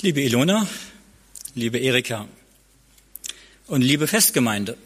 [0.00, 0.64] Liebe Ilona,
[1.56, 2.28] liebe Erika
[3.66, 4.76] und liebe Festgemeinde,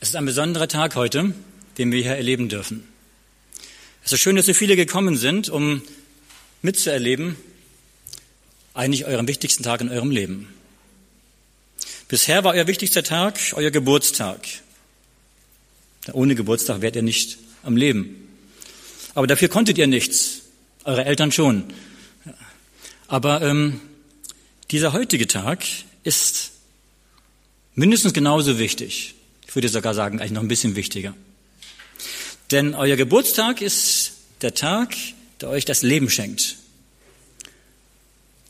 [0.00, 1.34] es ist ein besonderer Tag heute,
[1.76, 2.88] den wir hier erleben dürfen.
[4.02, 5.82] Es ist schön, dass so viele gekommen sind, um
[6.62, 7.36] mitzuerleben,
[8.72, 10.48] eigentlich euren wichtigsten Tag in eurem Leben.
[12.08, 14.40] Bisher war euer wichtigster Tag euer Geburtstag.
[16.14, 18.26] Ohne Geburtstag wärt ihr nicht am Leben.
[19.14, 20.44] Aber dafür konntet ihr nichts,
[20.84, 21.64] eure Eltern schon.
[23.08, 23.80] Aber ähm,
[24.70, 25.64] dieser heutige Tag
[26.02, 26.52] ist
[27.74, 29.14] mindestens genauso wichtig.
[29.46, 31.14] Ich würde sogar sagen, eigentlich noch ein bisschen wichtiger.
[32.50, 34.12] Denn euer Geburtstag ist
[34.42, 34.94] der Tag,
[35.40, 36.56] der euch das Leben schenkt.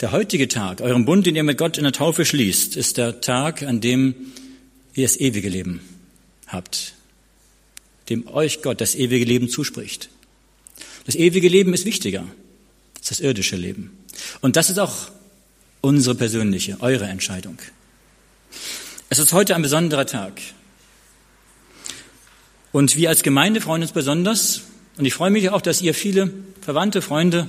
[0.00, 3.20] Der heutige Tag, euren Bund, den ihr mit Gott in der Taufe schließt, ist der
[3.20, 4.14] Tag, an dem
[4.94, 5.80] ihr das ewige Leben
[6.46, 6.94] habt,
[8.08, 10.08] dem euch Gott das ewige Leben zuspricht.
[11.06, 12.26] Das ewige Leben ist wichtiger
[12.96, 13.96] als das irdische Leben.
[14.40, 15.10] Und das ist auch
[15.80, 17.58] unsere persönliche, eure Entscheidung.
[19.08, 20.40] Es ist heute ein besonderer Tag.
[22.72, 24.62] Und wir als Gemeinde freuen uns besonders.
[24.96, 27.48] Und ich freue mich auch, dass ihr viele Verwandte, Freunde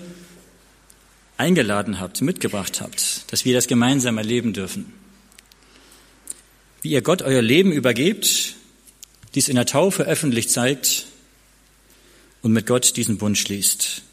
[1.38, 4.94] eingeladen habt, mitgebracht habt, dass wir das gemeinsam erleben dürfen.
[6.82, 8.56] Wie ihr Gott euer Leben übergebt,
[9.34, 11.08] dies in der Taufe öffentlich zeigt
[12.42, 14.04] und mit Gott diesen Bund schließt.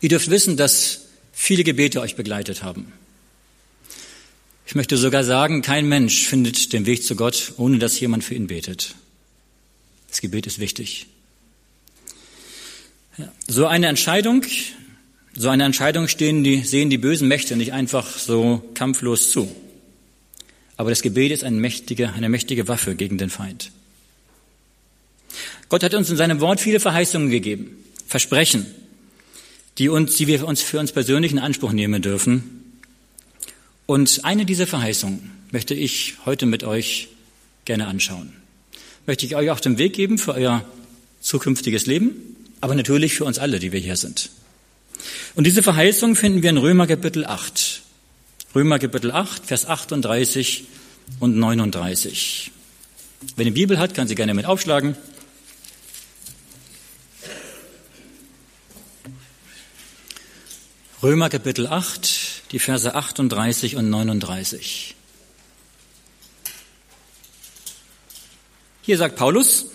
[0.00, 1.05] Ihr dürft wissen, dass
[1.36, 2.92] viele Gebete euch begleitet haben.
[4.66, 8.34] Ich möchte sogar sagen, kein Mensch findet den Weg zu Gott, ohne dass jemand für
[8.34, 8.96] ihn betet.
[10.08, 11.06] Das Gebet ist wichtig.
[13.46, 14.44] So eine Entscheidung,
[15.36, 19.54] so eine Entscheidung stehen die, sehen die bösen Mächte nicht einfach so kampflos zu.
[20.76, 23.70] Aber das Gebet ist eine mächtige, eine mächtige Waffe gegen den Feind.
[25.68, 28.66] Gott hat uns in seinem Wort viele Verheißungen gegeben, Versprechen,
[29.78, 32.62] die uns, die wir uns für uns persönlich in Anspruch nehmen dürfen.
[33.86, 37.08] Und eine dieser Verheißungen möchte ich heute mit euch
[37.64, 38.32] gerne anschauen.
[39.06, 40.64] Möchte ich euch auf den Weg geben für euer
[41.20, 44.30] zukünftiges Leben, aber natürlich für uns alle, die wir hier sind.
[45.34, 47.82] Und diese Verheißung finden wir in Römer Kapitel 8.
[48.54, 50.64] Römer Kapitel 8, Vers 38
[51.20, 52.50] und 39.
[53.36, 54.96] Wenn ihr Bibel hat, kann sie gerne mit aufschlagen.
[61.02, 64.94] Römer Kapitel 8, die Verse 38 und 39.
[68.80, 69.66] Hier sagt Paulus,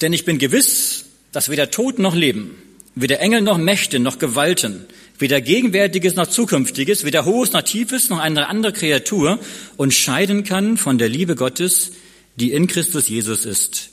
[0.00, 2.60] denn ich bin gewiss, dass weder Tod noch Leben,
[2.96, 4.86] weder Engel noch Mächte noch Gewalten,
[5.20, 9.38] weder Gegenwärtiges noch Zukünftiges, weder Hohes noch Tiefes noch eine andere Kreatur
[9.76, 11.92] uns scheiden kann von der Liebe Gottes,
[12.34, 13.90] die in Christus Jesus ist,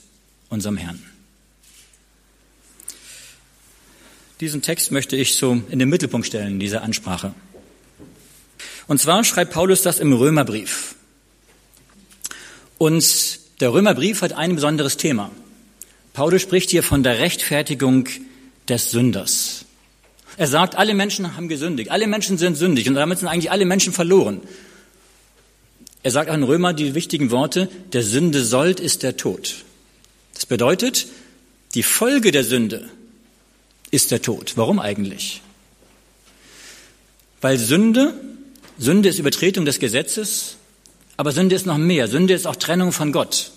[0.48, 1.15] unserem Herrn.
[4.40, 7.34] Diesen Text möchte ich so in den Mittelpunkt stellen, dieser Ansprache.
[8.86, 10.94] Und zwar schreibt Paulus das im Römerbrief.
[12.76, 15.30] Und der Römerbrief hat ein besonderes Thema.
[16.12, 18.08] Paulus spricht hier von der Rechtfertigung
[18.68, 19.64] des Sünders.
[20.36, 23.64] Er sagt, alle Menschen haben gesündigt, alle Menschen sind sündig und damit sind eigentlich alle
[23.64, 24.42] Menschen verloren.
[26.02, 29.64] Er sagt an Römer die wichtigen Worte, der Sünde sollt ist der Tod.
[30.34, 31.06] Das bedeutet,
[31.74, 32.90] die Folge der Sünde
[33.90, 34.52] ist der Tod.
[34.56, 35.42] Warum eigentlich?
[37.40, 38.14] Weil Sünde,
[38.78, 40.56] Sünde ist Übertretung des Gesetzes,
[41.16, 42.08] aber Sünde ist noch mehr.
[42.08, 43.52] Sünde ist auch Trennung von Gott.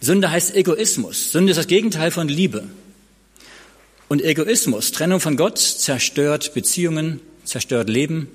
[0.00, 1.32] Sünde heißt Egoismus.
[1.32, 2.68] Sünde ist das Gegenteil von Liebe.
[4.08, 8.28] Und Egoismus, Trennung von Gott, zerstört Beziehungen, zerstört Leben,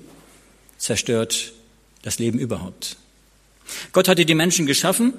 [0.78, 1.52] zerstört
[2.02, 2.96] das Leben überhaupt.
[3.92, 5.12] Gott hatte die Menschen geschaffen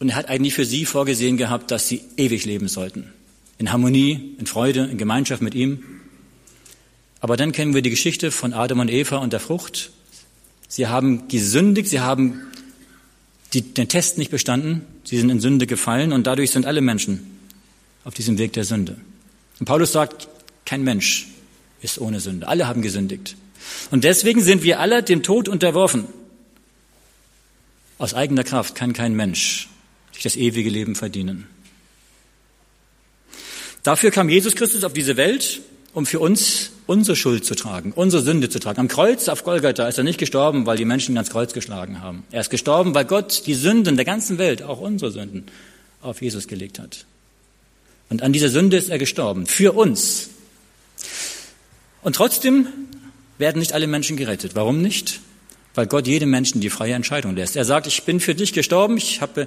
[0.00, 3.12] und er hat eigentlich für sie vorgesehen gehabt, dass sie ewig leben sollten
[3.64, 5.82] in Harmonie, in Freude, in Gemeinschaft mit ihm.
[7.20, 9.90] Aber dann kennen wir die Geschichte von Adam und Eva und der Frucht.
[10.68, 12.42] Sie haben gesündigt, sie haben
[13.54, 17.38] die, den Test nicht bestanden, sie sind in Sünde gefallen und dadurch sind alle Menschen
[18.04, 18.98] auf diesem Weg der Sünde.
[19.58, 20.28] Und Paulus sagt,
[20.66, 21.28] kein Mensch
[21.80, 22.46] ist ohne Sünde.
[22.46, 23.34] Alle haben gesündigt.
[23.90, 26.04] Und deswegen sind wir alle dem Tod unterworfen.
[27.96, 29.70] Aus eigener Kraft kann kein Mensch
[30.12, 31.46] sich das ewige Leben verdienen.
[33.84, 35.60] Dafür kam Jesus Christus auf diese Welt,
[35.92, 38.80] um für uns unsere Schuld zu tragen, unsere Sünde zu tragen.
[38.80, 42.00] Am Kreuz auf Golgatha ist er nicht gestorben, weil die Menschen ihn ans Kreuz geschlagen
[42.00, 42.24] haben.
[42.30, 45.44] Er ist gestorben, weil Gott die Sünden der ganzen Welt, auch unsere Sünden,
[46.00, 47.04] auf Jesus gelegt hat.
[48.08, 50.30] Und an dieser Sünde ist er gestorben, für uns.
[52.02, 52.66] Und trotzdem
[53.36, 54.54] werden nicht alle Menschen gerettet.
[54.54, 55.20] Warum nicht?
[55.74, 57.54] Weil Gott jedem Menschen die freie Entscheidung lässt.
[57.54, 59.46] Er sagt, ich bin für dich gestorben, ich habe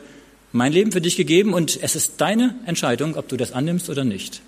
[0.51, 4.03] mein Leben für dich gegeben und es ist deine Entscheidung, ob du das annimmst oder
[4.03, 4.41] nicht.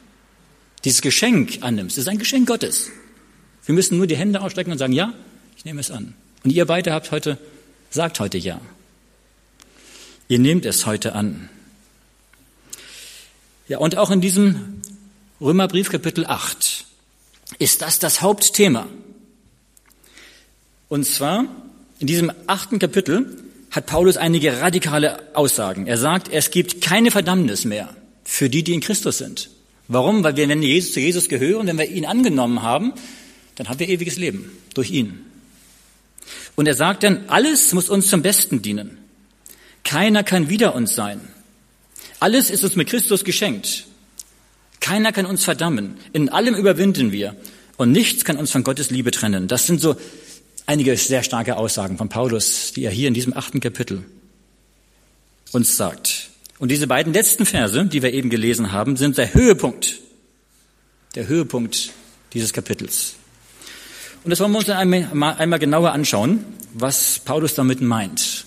[0.86, 2.90] Dieses Geschenk annimmst, ist ein Geschenk Gottes.
[3.66, 5.14] Wir müssen nur die Hände ausstrecken und sagen, ja,
[5.58, 6.14] ich nehme es an.
[6.44, 7.38] Und ihr beide habt heute,
[7.90, 8.62] sagt heute ja.
[10.28, 11.50] Ihr nehmt es heute an.
[13.68, 14.82] Ja, und auch in diesem
[15.42, 16.86] Römerbrief Kapitel 8
[17.60, 18.88] ist das das Hauptthema.
[20.88, 21.46] Und zwar
[22.00, 23.38] in diesem achten Kapitel
[23.72, 25.88] hat Paulus einige radikale Aussagen.
[25.88, 29.50] Er sagt, es gibt keine Verdammnis mehr für die, die in Christus sind.
[29.88, 30.24] Warum?
[30.24, 32.94] Weil wir, wenn wir Jesus, zu Jesus gehören, wenn wir ihn angenommen haben,
[33.56, 35.26] dann haben wir ewiges Leben durch ihn.
[36.56, 38.98] Und er sagt dann, alles muss uns zum Besten dienen.
[39.84, 41.22] Keiner kann wider uns sein.
[42.20, 43.86] Alles ist uns mit Christus geschenkt.
[44.80, 45.98] Keiner kann uns verdammen.
[46.14, 47.36] In allem überwinden wir.
[47.78, 49.48] Und nichts kann uns von Gottes Liebe trennen.
[49.48, 49.96] Das sind so
[50.70, 54.06] einige sehr starke Aussagen von Paulus, die er hier in diesem achten Kapitel
[55.52, 56.30] uns sagt.
[56.60, 60.00] Und diese beiden letzten Verse, die wir eben gelesen haben, sind der Höhepunkt,
[61.16, 61.90] der Höhepunkt
[62.34, 63.16] dieses Kapitels.
[64.24, 66.46] Und das wollen wir uns einmal, einmal genauer anschauen,
[66.76, 68.46] was Paulus damit meint.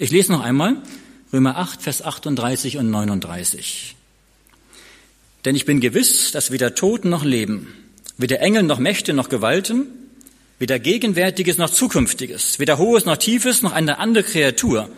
[0.00, 0.82] Ich lese noch einmal
[1.32, 3.94] Römer 8, Vers 38 und 39.
[5.44, 7.72] Denn ich bin gewiss, dass weder Tod noch Leben,
[8.18, 10.05] weder Engel noch Mächte noch Gewalten,
[10.58, 14.90] weder Gegenwärtiges noch Zukünftiges, weder Hohes noch Tiefes noch eine andere Kreatur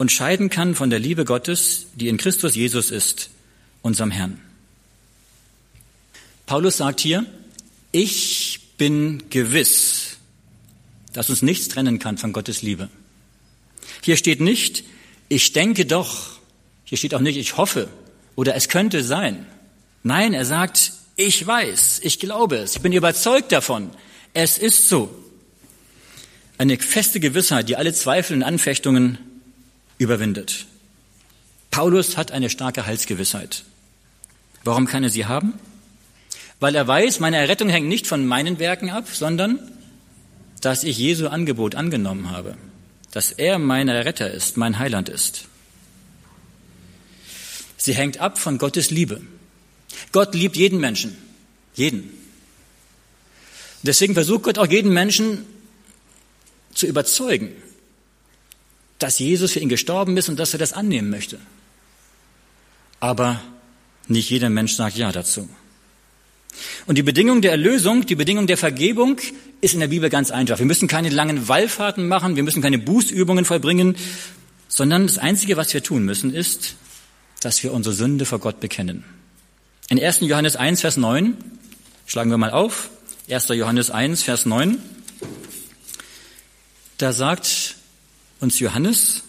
[0.00, 3.28] uns scheiden kann von der Liebe Gottes, die in Christus Jesus ist,
[3.82, 4.40] unserem Herrn.
[6.46, 7.26] Paulus sagt hier,
[7.92, 10.16] ich bin gewiss,
[11.12, 12.88] dass uns nichts trennen kann von Gottes Liebe.
[14.00, 14.84] Hier steht nicht,
[15.28, 16.38] ich denke doch,
[16.84, 17.88] hier steht auch nicht, ich hoffe
[18.36, 19.44] oder es könnte sein.
[20.02, 23.90] Nein, er sagt, ich weiß, ich glaube es, ich bin überzeugt davon,
[24.34, 25.14] es ist so.
[26.58, 29.18] Eine feste Gewissheit, die alle Zweifel und Anfechtungen
[29.98, 30.66] überwindet.
[31.70, 33.64] Paulus hat eine starke Heilsgewissheit.
[34.64, 35.54] Warum kann er sie haben?
[36.58, 39.58] Weil er weiß, meine Errettung hängt nicht von meinen Werken ab, sondern
[40.60, 42.56] dass ich Jesu Angebot angenommen habe,
[43.12, 45.46] dass er mein Retter ist, mein Heiland ist.
[47.78, 49.22] Sie hängt ab von Gottes Liebe.
[50.12, 51.16] Gott liebt jeden Menschen.
[51.74, 52.10] Jeden.
[53.82, 55.46] Deswegen versucht Gott auch jeden Menschen
[56.74, 57.50] zu überzeugen,
[58.98, 61.38] dass Jesus für ihn gestorben ist und dass er das annehmen möchte.
[63.00, 63.40] Aber
[64.08, 65.48] nicht jeder Mensch sagt Ja dazu.
[66.86, 69.18] Und die Bedingung der Erlösung, die Bedingung der Vergebung
[69.60, 70.58] ist in der Bibel ganz einfach.
[70.58, 73.96] Wir müssen keine langen Wallfahrten machen, wir müssen keine Bußübungen vollbringen,
[74.68, 76.74] sondern das Einzige, was wir tun müssen, ist,
[77.40, 79.04] dass wir unsere Sünde vor Gott bekennen.
[79.88, 80.20] In 1.
[80.20, 81.36] Johannes 1, Vers 9,
[82.06, 82.90] schlagen wir mal auf,
[83.30, 83.48] 1.
[83.50, 84.78] Johannes 1, Vers 9,
[86.98, 87.76] da sagt
[88.40, 89.22] uns Johannes,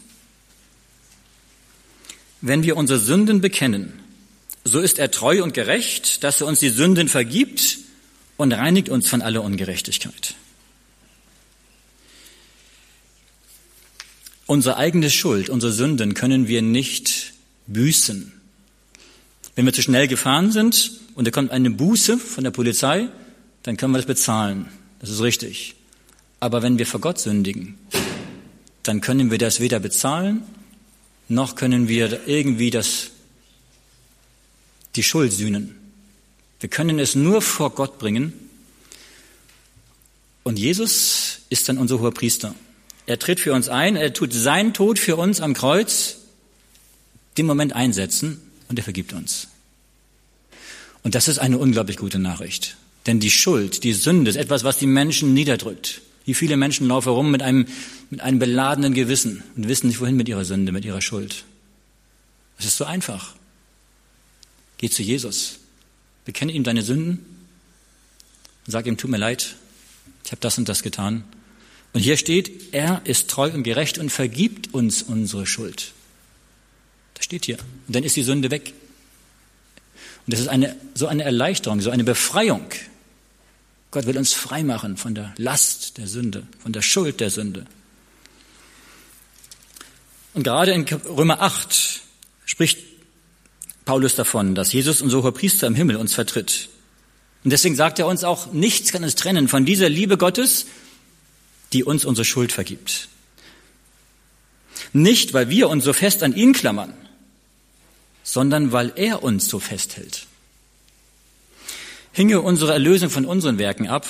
[2.41, 3.99] wenn wir unsere Sünden bekennen,
[4.63, 7.77] so ist er treu und gerecht, dass er uns die Sünden vergibt
[8.37, 10.33] und reinigt uns von aller Ungerechtigkeit.
[14.47, 17.33] Unsere eigene Schuld, unsere Sünden können wir nicht
[17.67, 18.33] büßen.
[19.55, 23.09] Wenn wir zu schnell gefahren sind und da kommt eine Buße von der Polizei,
[23.63, 24.67] dann können wir das bezahlen.
[24.99, 25.75] Das ist richtig.
[26.39, 27.77] Aber wenn wir vor Gott sündigen,
[28.83, 30.43] dann können wir das weder bezahlen,
[31.27, 33.11] noch können wir irgendwie das,
[34.95, 35.77] die Schuld sühnen.
[36.59, 38.33] Wir können es nur vor Gott bringen.
[40.43, 42.55] Und Jesus ist dann unser hoher Priester.
[43.05, 46.17] Er tritt für uns ein, er tut seinen Tod für uns am Kreuz,
[47.37, 49.47] den Moment einsetzen und er vergibt uns.
[51.03, 52.77] Und das ist eine unglaublich gute Nachricht.
[53.07, 56.01] Denn die Schuld, die Sünde ist etwas, was die Menschen niederdrückt.
[56.25, 57.65] Wie viele Menschen laufen herum mit einem,
[58.09, 61.45] mit einem beladenen Gewissen und wissen nicht, wohin mit ihrer Sünde, mit ihrer Schuld.
[62.59, 63.35] Es ist so einfach.
[64.77, 65.57] Geh zu Jesus.
[66.25, 67.25] Bekenne ihm deine Sünden
[68.65, 69.55] und sag ihm, tut mir leid,
[70.23, 71.23] ich habe das und das getan.
[71.93, 75.93] Und hier steht, er ist treu und gerecht und vergibt uns unsere Schuld.
[77.15, 77.57] Das steht hier.
[77.87, 78.73] Und dann ist die Sünde weg.
[80.25, 82.67] Und das ist eine, so eine Erleichterung, so eine Befreiung.
[83.91, 87.65] Gott will uns freimachen von der Last der Sünde, von der Schuld der Sünde.
[90.33, 92.01] Und gerade in Römer 8
[92.45, 92.79] spricht
[93.83, 96.69] Paulus davon, dass Jesus, unser hoher Priester im Himmel, uns vertritt.
[97.43, 100.67] Und deswegen sagt er uns auch, nichts kann uns trennen von dieser Liebe Gottes,
[101.73, 103.09] die uns unsere Schuld vergibt.
[104.93, 106.93] Nicht, weil wir uns so fest an ihn klammern,
[108.23, 110.27] sondern weil er uns so festhält.
[112.13, 114.05] Hinge unsere Erlösung von unseren Werken ab,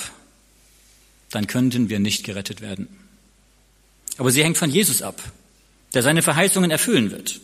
[1.30, 2.88] dann könnten wir nicht gerettet werden.
[4.18, 5.22] Aber sie hängt von Jesus ab,
[5.94, 7.40] der seine Verheißungen erfüllen wird.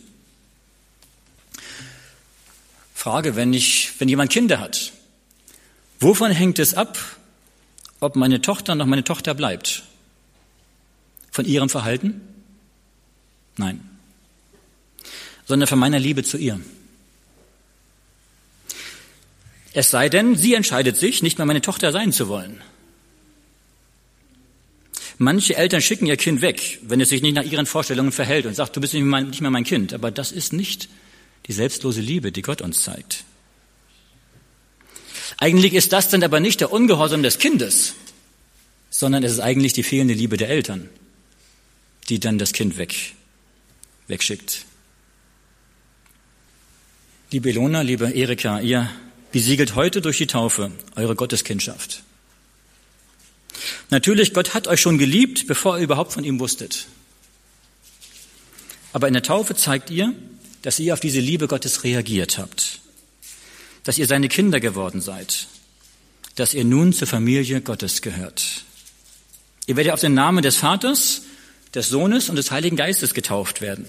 [2.93, 4.91] Frage, wenn ich, wenn jemand Kinder hat,
[5.99, 6.97] wovon hängt es ab,
[8.01, 9.83] ob meine Tochter noch meine Tochter bleibt.
[11.31, 12.21] Von ihrem Verhalten?
[13.57, 13.81] Nein.
[15.45, 16.59] Sondern von meiner Liebe zu ihr.
[19.73, 22.61] Es sei denn, sie entscheidet sich, nicht mehr meine Tochter sein zu wollen.
[25.17, 28.55] Manche Eltern schicken ihr Kind weg, wenn es sich nicht nach ihren Vorstellungen verhält und
[28.55, 29.93] sagt, du bist nicht mehr mein Kind.
[29.93, 30.89] Aber das ist nicht
[31.47, 33.25] die selbstlose Liebe, die Gott uns zeigt.
[35.37, 37.95] Eigentlich ist das dann aber nicht der Ungehorsam des Kindes,
[38.89, 40.89] sondern es ist eigentlich die fehlende Liebe der Eltern,
[42.07, 43.13] die dann das Kind weg,
[44.07, 44.65] wegschickt.
[47.31, 48.89] Liebe Ilona, liebe Erika, ihr
[49.31, 52.03] besiegelt heute durch die Taufe eure Gotteskindschaft.
[53.89, 56.87] Natürlich, Gott hat euch schon geliebt, bevor ihr überhaupt von ihm wusstet.
[58.93, 60.13] Aber in der Taufe zeigt ihr,
[60.61, 62.79] dass ihr auf diese Liebe Gottes reagiert habt,
[63.83, 65.47] dass ihr seine Kinder geworden seid,
[66.35, 68.63] dass ihr nun zur Familie Gottes gehört.
[69.67, 71.21] Ihr werdet auf den Namen des Vaters,
[71.75, 73.85] des Sohnes und des Heiligen Geistes getauft werden.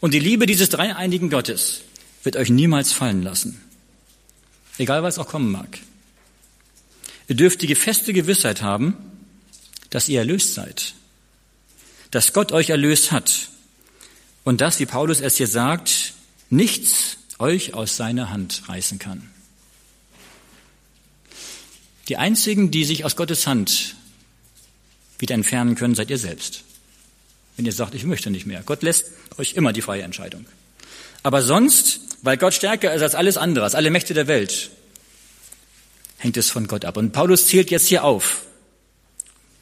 [0.00, 1.82] Und die Liebe dieses dreieinigen Gottes
[2.22, 3.60] wird euch niemals fallen lassen,
[4.78, 5.78] egal was auch kommen mag.
[7.28, 8.96] Ihr dürft die feste Gewissheit haben,
[9.90, 10.94] dass ihr erlöst seid,
[12.10, 13.48] dass Gott euch erlöst hat
[14.44, 16.14] und dass, wie Paulus es hier sagt,
[16.50, 19.28] nichts euch aus seiner Hand reißen kann.
[22.08, 23.96] Die einzigen, die sich aus Gottes Hand
[25.18, 26.64] wieder entfernen können, seid ihr selbst.
[27.56, 28.62] Wenn ihr sagt, ich möchte nicht mehr.
[28.64, 29.06] Gott lässt
[29.38, 30.46] euch immer die freie Entscheidung.
[31.22, 34.70] Aber sonst, weil Gott stärker ist als alles andere, als alle Mächte der Welt,
[36.18, 36.96] hängt es von Gott ab.
[36.96, 38.42] Und Paulus zählt jetzt hier auf,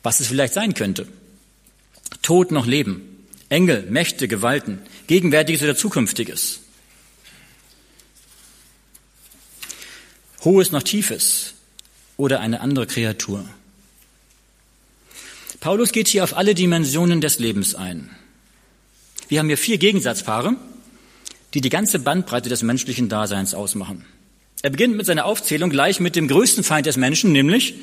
[0.03, 1.07] was es vielleicht sein könnte.
[2.23, 6.61] Tod noch Leben, Engel, Mächte, Gewalten, Gegenwärtiges oder Zukünftiges.
[10.45, 11.55] Hohes noch Tiefes
[12.17, 13.45] oder eine andere Kreatur.
[15.61, 18.11] Paulus geht hier auf alle Dimensionen des Lebens ein.
[19.29, 20.57] Wir haben hier vier Gegensatzpaare,
[21.55, 24.05] die die ganze Bandbreite des menschlichen Daseins ausmachen.
[24.63, 27.75] Er beginnt mit seiner Aufzählung gleich mit dem größten Feind des Menschen, nämlich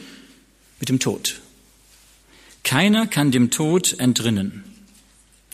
[0.80, 1.42] mit dem Tod.
[2.64, 4.64] Keiner kann dem Tod entrinnen.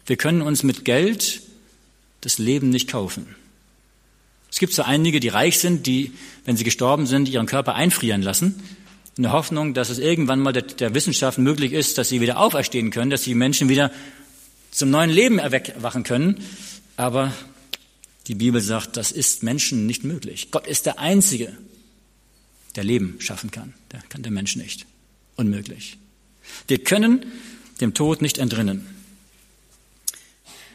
[0.05, 1.41] Wir können uns mit Geld
[2.21, 3.35] das Leben nicht kaufen.
[4.51, 6.11] Es gibt so einige, die reich sind, die,
[6.45, 8.61] wenn sie gestorben sind, ihren Körper einfrieren lassen,
[9.15, 12.37] in der Hoffnung, dass es irgendwann mal der, der Wissenschaft möglich ist, dass sie wieder
[12.37, 13.91] auferstehen können, dass die Menschen wieder
[14.71, 16.39] zum neuen Leben erwachen können.
[16.97, 17.31] Aber
[18.27, 20.49] die Bibel sagt, das ist Menschen nicht möglich.
[20.51, 21.55] Gott ist der Einzige,
[22.75, 23.73] der Leben schaffen kann.
[23.91, 24.85] Der kann der Mensch nicht.
[25.35, 25.97] Unmöglich.
[26.67, 27.25] Wir können
[27.81, 28.87] dem Tod nicht entrinnen.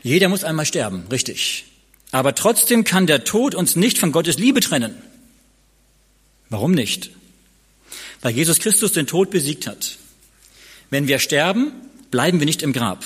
[0.02, 1.64] Jeder muss einmal sterben, richtig.
[2.10, 4.94] Aber trotzdem kann der Tod uns nicht von Gottes Liebe trennen.
[6.48, 7.10] Warum nicht?
[8.20, 9.98] Weil Jesus Christus den Tod besiegt hat.
[10.90, 11.72] Wenn wir sterben,
[12.10, 13.04] bleiben wir nicht im Grab.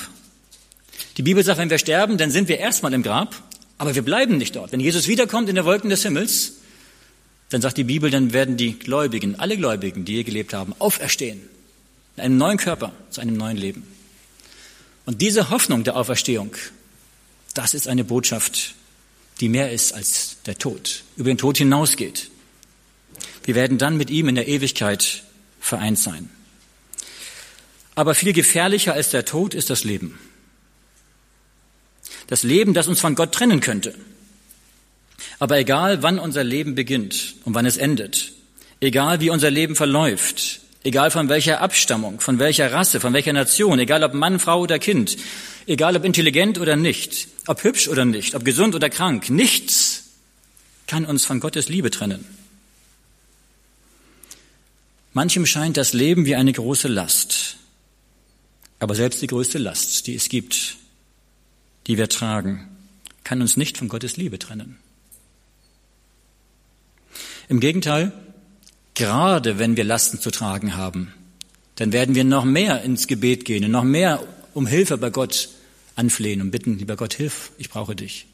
[1.16, 3.42] Die Bibel sagt, wenn wir sterben, dann sind wir erstmal im Grab
[3.82, 4.70] aber wir bleiben nicht dort.
[4.70, 6.52] Wenn Jesus wiederkommt in der Wolken des Himmels,
[7.48, 11.40] dann sagt die Bibel, dann werden die Gläubigen, alle Gläubigen, die hier gelebt haben, auferstehen.
[12.16, 13.82] In einem neuen Körper, zu einem neuen Leben.
[15.04, 16.54] Und diese Hoffnung der Auferstehung,
[17.54, 18.76] das ist eine Botschaft,
[19.40, 22.30] die mehr ist als der Tod, über den Tod hinausgeht.
[23.42, 25.24] Wir werden dann mit ihm in der Ewigkeit
[25.58, 26.30] vereint sein.
[27.96, 30.20] Aber viel gefährlicher als der Tod ist das Leben.
[32.32, 33.94] Das Leben, das uns von Gott trennen könnte.
[35.38, 38.32] Aber egal, wann unser Leben beginnt und wann es endet,
[38.80, 43.78] egal wie unser Leben verläuft, egal von welcher Abstammung, von welcher Rasse, von welcher Nation,
[43.78, 45.18] egal ob Mann, Frau oder Kind,
[45.66, 50.04] egal ob intelligent oder nicht, ob hübsch oder nicht, ob gesund oder krank, nichts
[50.86, 52.24] kann uns von Gottes Liebe trennen.
[55.12, 57.56] Manchem scheint das Leben wie eine große Last,
[58.78, 60.78] aber selbst die größte Last, die es gibt,
[61.86, 62.68] die wir tragen,
[63.24, 64.78] kann uns nicht von Gottes Liebe trennen.
[67.48, 68.12] Im Gegenteil,
[68.94, 71.12] gerade wenn wir Lasten zu tragen haben,
[71.76, 75.48] dann werden wir noch mehr ins Gebet gehen und noch mehr um Hilfe bei Gott
[75.96, 78.26] anflehen und bitten, lieber Gott, hilf, ich brauche dich.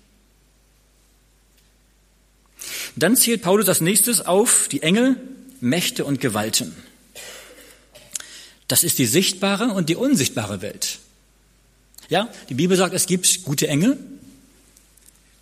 [2.97, 5.17] Dann zählt Paulus als nächstes auf die Engel,
[5.61, 6.75] Mächte und Gewalten.
[8.67, 10.98] Das ist die sichtbare und die unsichtbare Welt.
[12.09, 13.99] Ja, die Bibel sagt, es gibt gute Engel.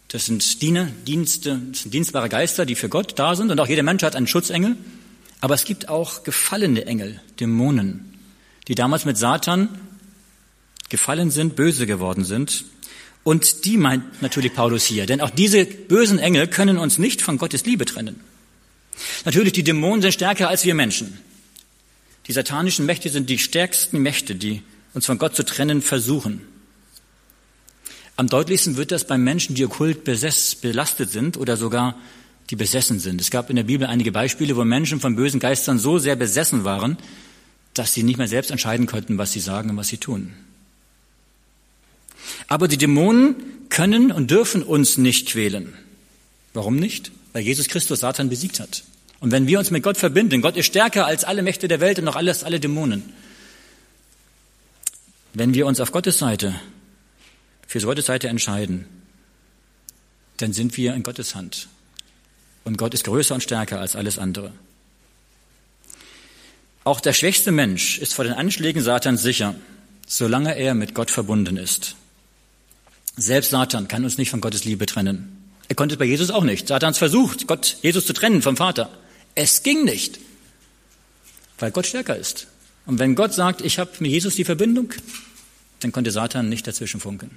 [0.08, 3.50] Das sind Diener, Dienste, das sind dienstbare Geister, die für Gott da sind.
[3.50, 4.76] Und auch jeder Mensch hat einen Schutzengel.
[5.40, 8.14] Aber es gibt auch gefallene Engel, Dämonen,
[8.68, 9.68] die damals mit Satan
[10.88, 12.64] gefallen sind, böse geworden sind.
[13.22, 15.06] Und die meint natürlich Paulus hier.
[15.06, 18.20] Denn auch diese bösen Engel können uns nicht von Gottes Liebe trennen.
[19.24, 21.18] Natürlich, die Dämonen sind stärker als wir Menschen.
[22.28, 24.62] Die satanischen Mächte sind die stärksten Mächte, die
[24.94, 26.40] uns von Gott zu trennen versuchen.
[28.16, 31.96] Am deutlichsten wird das bei Menschen, die okkult belastet sind oder sogar
[32.50, 33.20] die besessen sind.
[33.20, 36.64] Es gab in der Bibel einige Beispiele, wo Menschen von bösen Geistern so sehr besessen
[36.64, 36.96] waren,
[37.74, 40.32] dass sie nicht mehr selbst entscheiden konnten, was sie sagen und was sie tun.
[42.48, 43.36] Aber die Dämonen
[43.68, 45.74] können und dürfen uns nicht quälen.
[46.54, 47.10] Warum nicht?
[47.32, 48.84] Weil Jesus Christus Satan besiegt hat.
[49.20, 51.98] Und wenn wir uns mit Gott verbinden, Gott ist stärker als alle Mächte der Welt
[51.98, 53.02] und auch alles, alle Dämonen.
[55.34, 56.54] Wenn wir uns auf Gottes Seite,
[57.66, 58.86] für Gottes Seite entscheiden,
[60.38, 61.68] dann sind wir in Gottes Hand.
[62.64, 64.52] Und Gott ist größer und stärker als alles andere.
[66.84, 69.54] Auch der schwächste Mensch ist vor den Anschlägen Satans sicher,
[70.06, 71.96] solange er mit Gott verbunden ist.
[73.16, 75.50] Selbst Satan kann uns nicht von Gottes Liebe trennen.
[75.68, 76.68] Er konnte es bei Jesus auch nicht.
[76.68, 78.90] Satans versucht, Gott, Jesus zu trennen vom Vater.
[79.34, 80.20] Es ging nicht,
[81.58, 82.46] weil Gott stärker ist.
[82.84, 84.92] Und wenn Gott sagt, ich habe mit Jesus die Verbindung,
[85.80, 87.30] dann konnte Satan nicht dazwischen funken.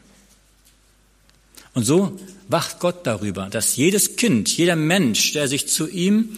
[1.79, 2.19] Und so
[2.49, 6.37] wacht Gott darüber, dass jedes Kind, jeder Mensch, der sich zu ihm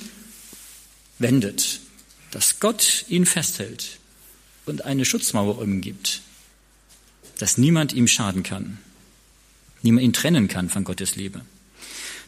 [1.17, 1.79] wendet,
[2.29, 3.97] dass Gott ihn festhält
[4.67, 6.21] und eine Schutzmauer umgibt,
[7.39, 8.77] dass niemand ihm schaden kann
[9.81, 11.41] niemand ihn trennen kann von Gottes Liebe.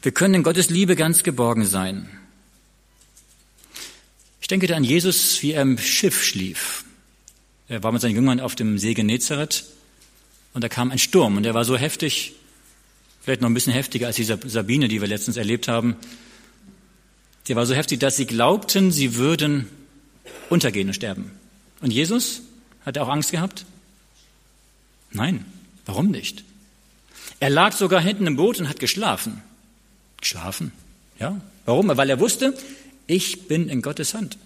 [0.01, 2.09] Wir können in Gottes Liebe ganz geborgen sein.
[4.41, 6.83] Ich denke da an Jesus, wie er im Schiff schlief.
[7.67, 9.65] Er war mit seinen Jüngern auf dem See Genezareth
[10.55, 12.33] und da kam ein Sturm und er war so heftig,
[13.23, 15.95] vielleicht noch ein bisschen heftiger als die Sabine, die wir letztens erlebt haben.
[17.47, 19.67] Der war so heftig, dass sie glaubten, sie würden
[20.49, 21.31] untergehen und sterben.
[21.81, 22.41] Und Jesus,
[22.85, 23.65] hat er auch Angst gehabt?
[25.11, 25.45] Nein,
[25.85, 26.43] warum nicht?
[27.39, 29.41] Er lag sogar hinten im Boot und hat geschlafen.
[30.19, 30.71] Geschlafen?
[31.19, 31.39] Ja.
[31.65, 31.87] Warum?
[31.95, 32.53] Weil er wusste,
[33.07, 34.37] ich bin in Gottes Hand.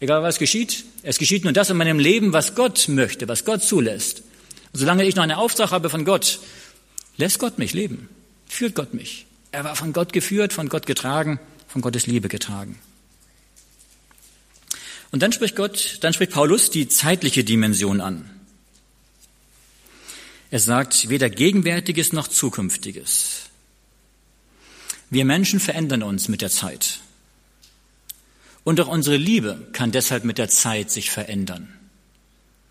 [0.00, 3.62] Egal was geschieht, es geschieht nur das in meinem Leben, was Gott möchte, was Gott
[3.62, 4.22] zulässt.
[4.72, 6.40] Und solange ich noch eine Auftrag habe von Gott,
[7.16, 8.08] lässt Gott mich leben,
[8.46, 9.26] führt Gott mich.
[9.52, 12.78] Er war von Gott geführt, von Gott getragen, von Gottes Liebe getragen.
[15.10, 18.28] Und dann spricht Gott, dann spricht Paulus die zeitliche Dimension an.
[20.50, 23.46] Er sagt weder Gegenwärtiges noch Zukünftiges.
[25.10, 27.00] Wir Menschen verändern uns mit der Zeit.
[28.64, 31.72] Und auch unsere Liebe kann deshalb mit der Zeit sich verändern.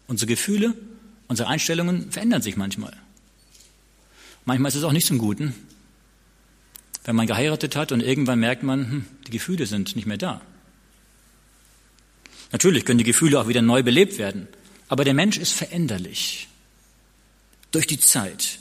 [0.08, 0.74] Unsere Gefühle,
[1.28, 2.94] unsere Einstellungen verändern sich manchmal.
[4.46, 5.56] Manchmal ist es auch nicht zum Guten.
[7.04, 10.42] Wenn man geheiratet hat und irgendwann merkt man, hm, die Gefühle sind nicht mehr da.
[12.52, 14.48] Natürlich können die Gefühle auch wieder neu belebt werden,
[14.88, 16.48] aber der Mensch ist veränderlich
[17.72, 18.60] durch die Zeit.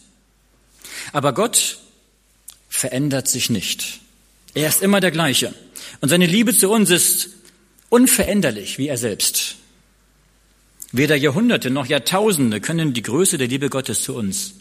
[1.13, 1.79] Aber Gott
[2.69, 4.01] verändert sich nicht.
[4.55, 5.55] Er ist immer der gleiche.
[6.01, 7.31] Und seine Liebe zu uns ist
[7.91, 9.57] unveränderlich wie er selbst.
[10.93, 14.55] Weder Jahrhunderte noch Jahrtausende können die Größe der Liebe Gottes zu uns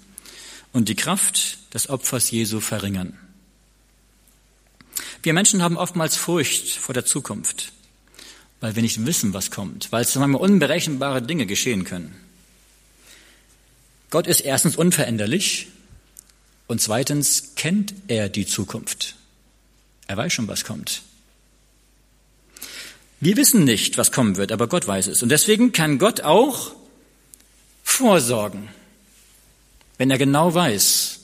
[0.74, 3.18] und die Kraft des Opfers Jesu verringern.
[5.22, 7.72] Wir Menschen haben oftmals Furcht vor der Zukunft,
[8.60, 12.14] weil wir nicht wissen, was kommt, weil es manchmal unberechenbare Dinge geschehen können.
[14.10, 15.68] Gott ist erstens unveränderlich
[16.68, 19.16] und zweitens kennt er die Zukunft.
[20.08, 21.02] Er weiß schon, was kommt.
[23.20, 25.24] Wir wissen nicht, was kommen wird, aber Gott weiß es.
[25.24, 26.76] Und deswegen kann Gott auch
[27.84, 28.68] vorsorgen.
[29.98, 31.20] Wenn er genau weiß,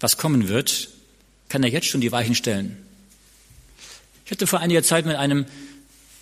[0.00, 0.88] was kommen wird,
[1.48, 2.76] kann er jetzt schon die Weichen stellen.
[4.24, 5.46] Ich hatte vor einiger Zeit mit einem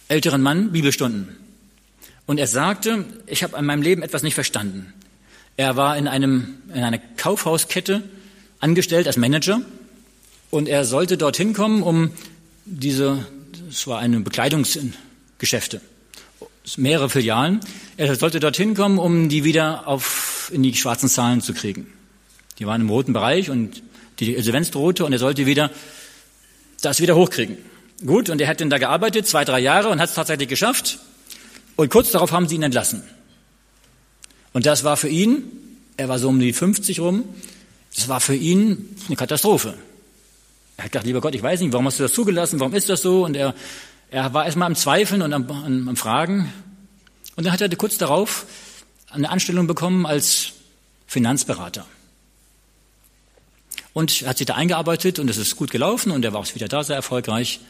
[0.08, 1.36] älteren Mann Bibelstunden.
[2.26, 4.92] Und er sagte, ich habe an meinem Leben etwas nicht verstanden.
[5.56, 8.02] Er war in, einem, in einer Kaufhauskette
[8.60, 9.60] angestellt als Manager
[10.50, 12.10] und er sollte dorthin kommen, um
[12.64, 13.26] diese,
[13.68, 15.80] es war eine Bekleidungsgeschäfte,
[16.76, 17.60] mehrere Filialen.
[17.96, 21.86] Er sollte dorthin kommen, um die wieder auf, in die schwarzen Zahlen zu kriegen.
[22.58, 23.82] Die waren im roten Bereich und
[24.18, 25.70] die Insolvenz drohte und er sollte wieder
[26.80, 27.56] das wieder hochkriegen.
[28.04, 30.98] Gut, und er hat dann da gearbeitet, zwei, drei Jahre und hat es tatsächlich geschafft.
[31.76, 33.02] Und kurz darauf haben sie ihn entlassen.
[34.52, 35.44] Und das war für ihn,
[35.96, 37.24] er war so um die 50 rum,
[37.94, 39.74] das war für ihn eine Katastrophe.
[40.76, 42.88] Er hat gedacht, lieber Gott, ich weiß nicht, warum hast du das zugelassen, warum ist
[42.88, 43.24] das so?
[43.24, 43.54] Und er,
[44.16, 46.50] er war erstmal am Zweifeln und am, am, am Fragen.
[47.36, 48.46] Und dann hat er kurz darauf
[49.10, 50.52] eine Anstellung bekommen als
[51.06, 51.84] Finanzberater.
[53.92, 56.54] Und er hat sich da eingearbeitet und es ist gut gelaufen und er war auch
[56.54, 57.60] wieder da sehr erfolgreich.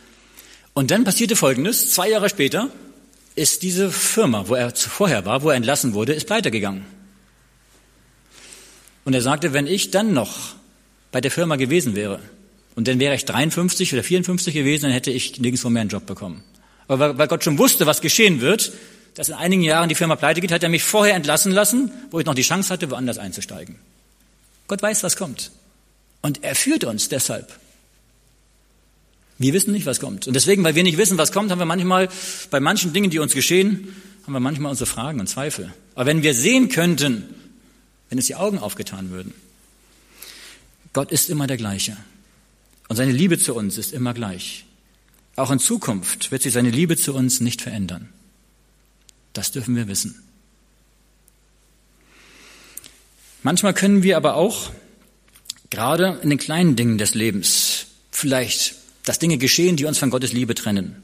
[0.73, 2.71] Und dann passierte Folgendes, zwei Jahre später
[3.35, 6.87] ist diese Firma, wo er vorher war, wo er entlassen wurde, ist pleite gegangen.
[9.05, 10.55] Und er sagte, wenn ich dann noch
[11.11, 12.21] bei der Firma gewesen wäre,
[12.77, 16.07] und dann wäre ich 53 oder 54 gewesen, dann hätte ich nirgendwo mehr einen Job
[16.07, 16.45] bekommen.
[16.87, 18.73] Aber weil Gott schon wusste, was geschehen wird,
[19.15, 22.21] dass in einigen Jahren die Firma pleite geht, hat er mich vorher entlassen lassen, wo
[22.21, 23.77] ich noch die Chance hatte, woanders einzusteigen.
[24.69, 25.51] Gott weiß, was kommt.
[26.21, 27.59] Und er führt uns deshalb.
[29.39, 30.27] Wir wissen nicht, was kommt.
[30.27, 32.09] Und deswegen, weil wir nicht wissen, was kommt, haben wir manchmal
[32.51, 35.73] bei manchen Dingen, die uns geschehen, haben wir manchmal unsere Fragen und Zweifel.
[35.95, 37.25] Aber wenn wir sehen könnten,
[38.11, 39.35] wenn es die Augen aufgetan würden,
[40.93, 41.97] Gott ist immer der gleiche.
[42.89, 44.65] Und seine Liebe zu uns ist immer gleich.
[45.35, 48.09] Auch in Zukunft wird sich seine Liebe zu uns nicht verändern.
[49.33, 50.23] Das dürfen wir wissen.
[53.43, 54.73] Manchmal können wir aber auch
[55.71, 60.33] gerade in den kleinen Dingen des Lebens vielleicht, dass Dinge geschehen, die uns von Gottes
[60.33, 60.97] Liebe trennen.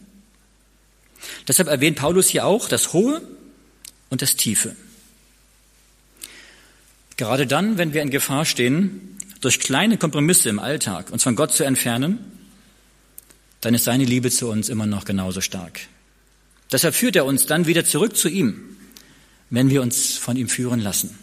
[1.47, 3.23] Deshalb erwähnt Paulus hier auch das Hohe
[4.09, 4.75] und das Tiefe.
[7.17, 11.53] Gerade dann, wenn wir in Gefahr stehen, durch kleine Kompromisse im Alltag uns von Gott
[11.53, 12.19] zu entfernen,
[13.61, 15.81] dann ist seine Liebe zu uns immer noch genauso stark.
[16.71, 18.77] Deshalb führt er uns dann wieder zurück zu ihm,
[19.51, 21.19] wenn wir uns von ihm führen lassen.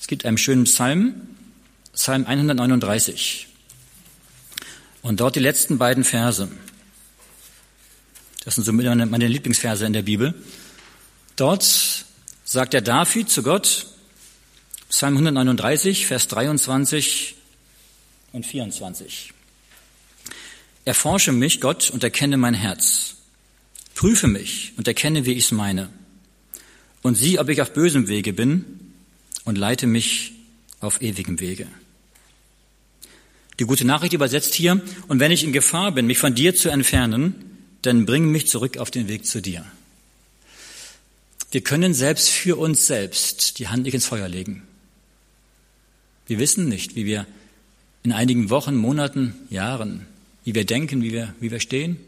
[0.00, 1.14] Es gibt einen schönen Psalm,
[1.94, 3.48] Psalm 139.
[5.02, 6.48] Und dort die letzten beiden Verse.
[8.44, 10.34] Das sind so meine Lieblingsverse in der Bibel.
[11.36, 12.04] Dort
[12.44, 13.86] sagt der David zu Gott,
[14.90, 17.36] Psalm 139, Vers 23
[18.32, 19.32] und 24.
[20.84, 23.16] Erforsche mich, Gott, und erkenne mein Herz.
[23.94, 25.90] Prüfe mich und erkenne, wie ich's meine.
[27.02, 28.64] Und sieh, ob ich auf bösem Wege bin
[29.44, 30.32] und leite mich
[30.80, 31.66] auf ewigem Wege.
[33.58, 36.68] Die gute Nachricht übersetzt hier, und wenn ich in Gefahr bin, mich von dir zu
[36.68, 37.34] entfernen,
[37.82, 39.64] dann bring mich zurück auf den Weg zu dir.
[41.50, 44.62] Wir können selbst für uns selbst die Hand nicht ins Feuer legen.
[46.26, 47.26] Wir wissen nicht, wie wir
[48.08, 50.06] in einigen Wochen, Monaten, Jahren,
[50.42, 51.98] wie wir denken, wie wir, wie wir stehen.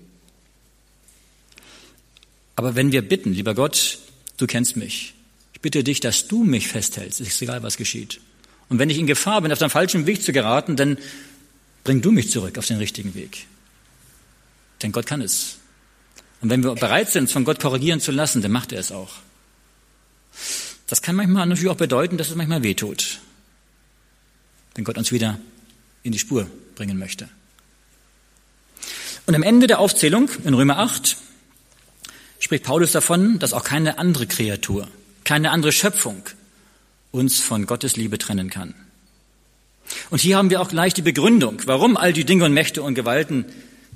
[2.57, 3.99] Aber wenn wir bitten, lieber Gott,
[4.39, 5.13] du kennst mich.
[5.53, 7.21] Ich bitte dich, dass du mich festhältst.
[7.21, 8.19] Es ist egal, was geschieht.
[8.71, 10.97] Und wenn ich in Gefahr bin, auf den falschen Weg zu geraten, dann
[11.85, 13.47] bring du mich zurück auf den richtigen Weg.
[14.83, 15.59] Denn Gott kann es.
[16.41, 19.17] Und wenn wir bereit sind, von Gott korrigieren zu lassen, dann macht er es auch.
[20.87, 23.21] Das kann manchmal natürlich auch bedeuten, dass es manchmal wehtut.
[24.75, 25.39] Wenn Gott uns wieder
[26.03, 27.29] in die Spur bringen möchte.
[29.27, 31.17] Und am Ende der Aufzählung in Römer 8
[32.39, 34.89] spricht Paulus davon, dass auch keine andere Kreatur,
[35.25, 36.23] keine andere Schöpfung
[37.13, 38.75] uns von Gottes Liebe trennen kann.
[40.11, 42.95] Und hier haben wir auch gleich die Begründung, warum all die Dinge und Mächte und
[42.95, 43.45] Gewalten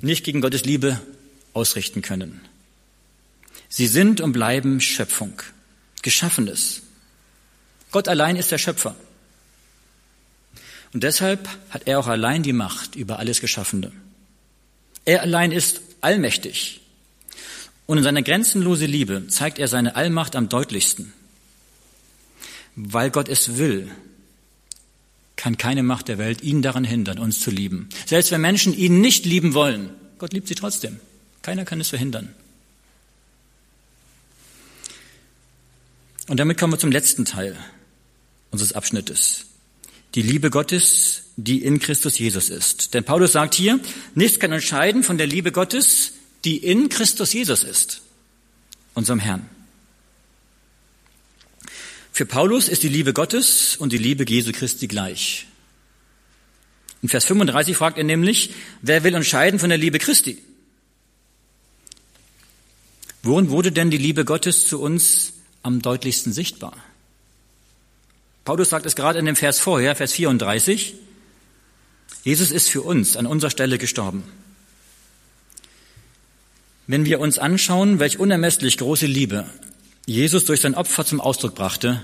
[0.01, 0.99] nicht gegen Gottes Liebe
[1.53, 2.41] ausrichten können.
[3.69, 5.41] Sie sind und bleiben Schöpfung,
[6.01, 6.83] Geschaffenes.
[7.91, 8.95] Gott allein ist der Schöpfer.
[10.95, 13.91] Und deshalb hat er auch allein die Macht über alles Geschaffene.
[15.03, 16.79] Er allein ist allmächtig.
[17.85, 21.11] Und in seiner grenzenlose Liebe zeigt er seine Allmacht am deutlichsten.
[22.77, 23.91] Weil Gott es will,
[25.35, 27.89] kann keine Macht der Welt ihn daran hindern, uns zu lieben.
[28.05, 31.01] Selbst wenn Menschen ihn nicht lieben wollen, Gott liebt sie trotzdem.
[31.41, 32.33] Keiner kann es verhindern.
[36.27, 37.57] Und damit kommen wir zum letzten Teil
[38.49, 39.47] unseres Abschnittes.
[40.15, 42.93] Die Liebe Gottes, die in Christus Jesus ist.
[42.93, 43.79] Denn Paulus sagt hier,
[44.15, 46.13] nichts kann entscheiden von der Liebe Gottes,
[46.45, 48.01] die in Christus Jesus ist,
[48.93, 49.49] unserem Herrn.
[52.13, 55.47] Für Paulus ist die Liebe Gottes und die Liebe Jesu Christi gleich.
[57.01, 60.41] In Vers 35 fragt er nämlich, wer will entscheiden von der Liebe Christi?
[63.21, 66.77] Worin wurde denn die Liebe Gottes zu uns am deutlichsten sichtbar?
[68.45, 70.93] Paulus sagt es gerade in dem Vers vorher, Vers 34.
[72.23, 74.23] Jesus ist für uns an unserer Stelle gestorben.
[76.85, 79.49] Wenn wir uns anschauen, welch unermesslich große Liebe
[80.05, 82.03] Jesus durch sein Opfer zum Ausdruck brachte,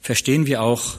[0.00, 0.98] verstehen wir auch,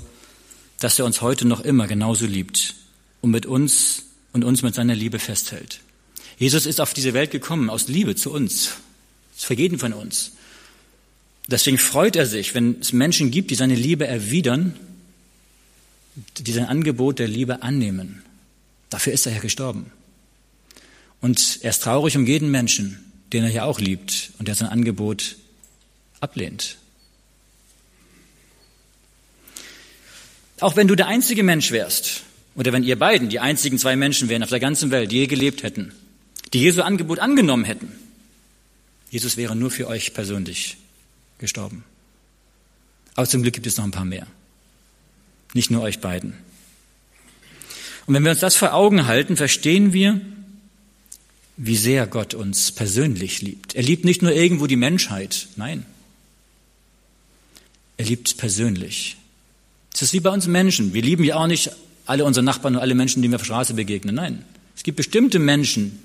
[0.79, 2.75] dass er uns heute noch immer genauso liebt
[3.21, 5.79] und mit uns und uns mit seiner Liebe festhält.
[6.37, 8.71] Jesus ist auf diese Welt gekommen aus Liebe zu uns,
[9.33, 10.33] für jeden von uns.
[11.47, 14.73] Deswegen freut er sich, wenn es Menschen gibt, die seine Liebe erwidern,
[16.37, 18.21] die sein Angebot der Liebe annehmen.
[18.89, 19.91] Dafür ist er ja gestorben.
[21.21, 22.99] Und er ist traurig um jeden Menschen,
[23.33, 25.37] den er ja auch liebt und der sein Angebot
[26.19, 26.77] ablehnt.
[30.59, 32.23] Auch wenn du der einzige Mensch wärst,
[32.55, 35.27] oder wenn ihr beiden die einzigen zwei Menschen wären auf der ganzen Welt, die je
[35.27, 35.93] gelebt hätten,
[36.53, 37.91] die Jesu Angebot angenommen hätten,
[39.11, 40.77] Jesus wäre nur für euch persönlich
[41.37, 41.83] gestorben.
[43.15, 44.27] Aber zum Glück gibt es noch ein paar mehr.
[45.53, 46.33] Nicht nur euch beiden.
[48.05, 50.21] Und wenn wir uns das vor Augen halten, verstehen wir,
[51.57, 53.75] wie sehr Gott uns persönlich liebt.
[53.75, 55.85] Er liebt nicht nur irgendwo die Menschheit, nein.
[57.97, 59.17] Er liebt persönlich.
[59.93, 60.93] Es ist wie bei uns Menschen.
[60.93, 61.71] Wir lieben ja auch nicht
[62.05, 64.15] alle unsere Nachbarn und alle Menschen, denen wir auf der Straße begegnen.
[64.15, 64.45] Nein.
[64.75, 65.99] Es gibt bestimmte Menschen,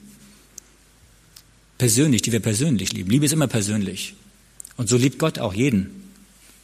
[1.77, 3.11] persönlich, die wir persönlich lieben.
[3.11, 4.15] Liebe ist immer persönlich.
[4.77, 6.11] Und so liebt Gott auch jeden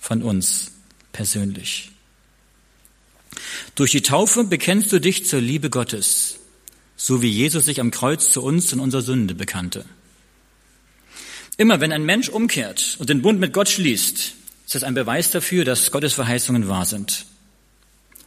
[0.01, 0.73] von uns
[1.12, 1.90] persönlich.
[3.75, 6.37] Durch die Taufe bekennst du dich zur Liebe Gottes,
[6.97, 9.85] so wie Jesus sich am Kreuz zu uns und unserer Sünde bekannte.
[11.57, 15.31] Immer wenn ein Mensch umkehrt und den Bund mit Gott schließt, ist das ein Beweis
[15.31, 17.27] dafür, dass Gottes Verheißungen wahr sind.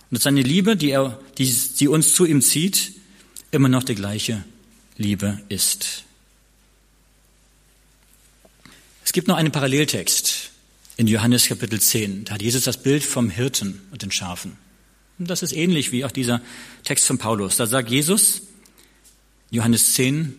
[0.10, 2.92] Und dass seine Liebe, die, er, die, die uns zu ihm zieht,
[3.52, 4.44] immer noch die gleiche
[4.98, 6.04] Liebe ist.
[9.12, 10.52] Es gibt noch einen Paralleltext
[10.96, 12.24] in Johannes Kapitel 10.
[12.24, 14.54] Da hat Jesus das Bild vom Hirten und den Schafen.
[15.20, 16.40] Und das ist ähnlich wie auch dieser
[16.86, 17.58] Text von Paulus.
[17.58, 18.44] Da sagt Jesus,
[19.50, 20.34] Johannes 10,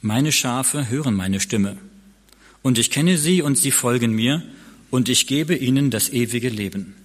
[0.00, 1.76] meine Schafe hören meine Stimme.
[2.62, 4.42] Und ich kenne sie und sie folgen mir
[4.88, 6.96] und ich gebe ihnen das ewige Leben.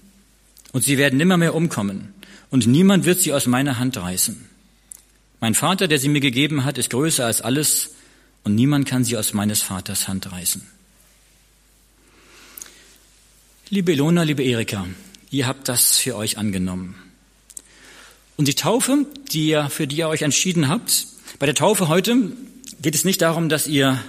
[0.72, 2.14] Und sie werden nimmermehr umkommen,
[2.50, 4.46] und niemand wird sie aus meiner Hand reißen.
[5.42, 7.90] Mein Vater, der sie mir gegeben hat, ist größer als alles,
[8.46, 10.66] und niemand kann sie aus meines Vaters Hand reißen.
[13.74, 14.86] Liebe Ilona, liebe Erika,
[15.32, 16.94] ihr habt das für euch angenommen.
[18.38, 21.08] Und die Taufe, die ihr, für die ihr euch entschieden habt,
[21.40, 22.34] bei der Taufe heute
[22.84, 24.00] geht es nicht darum, dass ihr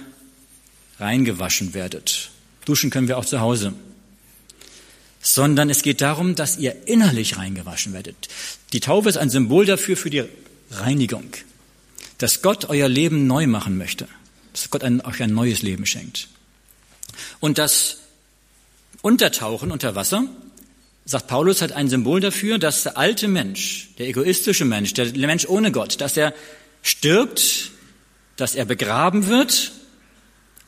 [0.99, 2.29] reingewaschen werdet.
[2.65, 3.73] Duschen können wir auch zu Hause.
[5.19, 8.27] Sondern es geht darum, dass ihr innerlich reingewaschen werdet.
[8.71, 10.25] Die Taufe ist ein Symbol dafür, für die
[10.69, 11.31] Reinigung.
[12.19, 14.07] Dass Gott euer Leben neu machen möchte.
[14.53, 16.27] Dass Gott euch ein neues Leben schenkt.
[17.39, 17.97] Und das
[19.05, 20.27] Untertauchen unter Wasser,
[21.05, 25.45] sagt Paulus, hat ein Symbol dafür, dass der alte Mensch, der egoistische Mensch, der Mensch
[25.47, 26.33] ohne Gott, dass er
[26.81, 27.69] stirbt,
[28.35, 29.73] dass er begraben wird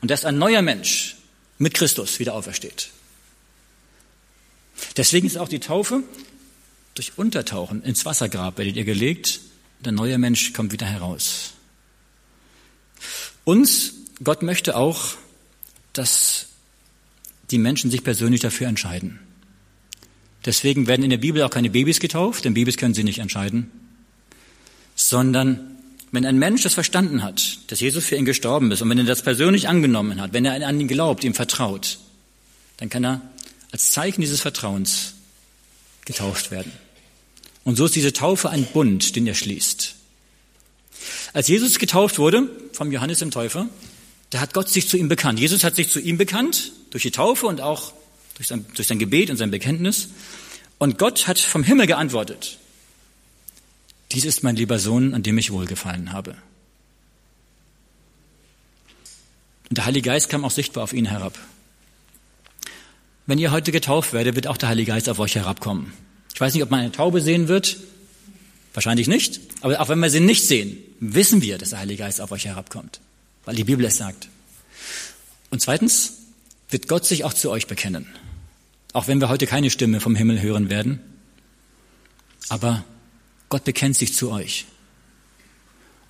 [0.02, 1.16] und dass ein neuer Mensch
[1.58, 2.90] mit Christus wieder aufersteht.
[4.96, 6.04] Deswegen ist auch die Taufe
[6.94, 9.40] durch Untertauchen ins Wassergrab werdet ihr gelegt,
[9.80, 11.54] der neue Mensch kommt wieder heraus.
[13.42, 15.16] Uns, Gott möchte auch,
[15.92, 16.46] dass
[17.50, 19.20] die Menschen sich persönlich dafür entscheiden.
[20.44, 23.70] Deswegen werden in der Bibel auch keine Babys getauft, denn Babys können sie nicht entscheiden,
[24.94, 25.76] sondern
[26.10, 29.04] wenn ein Mensch das verstanden hat, dass Jesus für ihn gestorben ist und wenn er
[29.04, 31.98] das persönlich angenommen hat, wenn er an ihn glaubt, ihm vertraut,
[32.78, 33.20] dann kann er
[33.72, 35.14] als Zeichen dieses Vertrauens
[36.04, 36.72] getauft werden.
[37.64, 39.94] Und so ist diese Taufe ein Bund, den er schließt.
[41.34, 43.68] Als Jesus getauft wurde vom Johannes dem Täufer,
[44.30, 45.40] da hat Gott sich zu ihm bekannt.
[45.40, 47.92] Jesus hat sich zu ihm bekannt durch die Taufe und auch
[48.34, 50.08] durch sein, durch sein Gebet und sein Bekenntnis.
[50.78, 52.58] Und Gott hat vom Himmel geantwortet.
[54.12, 56.36] Dies ist mein lieber Sohn, an dem ich wohlgefallen habe.
[59.68, 61.38] Und der Heilige Geist kam auch sichtbar auf ihn herab.
[63.26, 65.92] Wenn ihr heute getauft werdet, wird auch der Heilige Geist auf euch herabkommen.
[66.32, 67.76] Ich weiß nicht, ob man eine Taube sehen wird.
[68.72, 69.40] Wahrscheinlich nicht.
[69.60, 72.46] Aber auch wenn wir sie nicht sehen, wissen wir, dass der Heilige Geist auf euch
[72.46, 73.00] herabkommt.
[73.48, 74.28] Weil die Bibel es sagt.
[75.48, 76.18] Und zweitens
[76.68, 78.06] wird Gott sich auch zu euch bekennen.
[78.92, 81.00] Auch wenn wir heute keine Stimme vom Himmel hören werden.
[82.50, 82.84] Aber
[83.48, 84.66] Gott bekennt sich zu euch.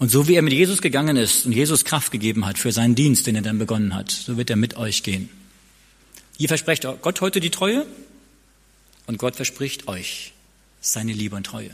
[0.01, 2.97] Und so wie er mit Jesus gegangen ist und Jesus Kraft gegeben hat für seinen
[2.97, 5.29] Dienst, den er dann begonnen hat, so wird er mit euch gehen.
[6.39, 7.87] Ihr versprecht Gott heute die Treue
[9.07, 10.33] und Gott verspricht euch
[10.81, 11.71] seine Liebe und Treue.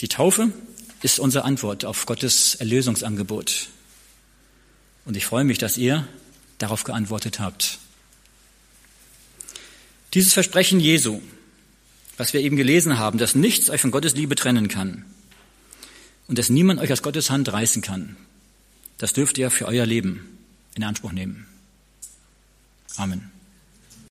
[0.00, 0.50] Die Taufe
[1.02, 3.68] ist unsere Antwort auf Gottes Erlösungsangebot.
[5.04, 6.06] Und ich freue mich, dass ihr
[6.58, 7.78] darauf geantwortet habt.
[10.14, 11.20] Dieses Versprechen Jesu
[12.16, 15.04] was wir eben gelesen haben, dass nichts euch von Gottes Liebe trennen kann
[16.28, 18.16] und dass niemand euch aus Gottes Hand reißen kann,
[18.98, 20.38] das dürft ihr für euer Leben
[20.74, 21.46] in Anspruch nehmen.
[22.96, 23.35] Amen.